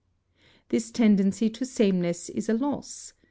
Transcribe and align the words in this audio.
This 0.69 0.89
tendency 0.89 1.47
to 1.51 1.63
sameness 1.63 2.29
is 2.29 2.49
a 2.49 2.55
loss. 2.55 3.13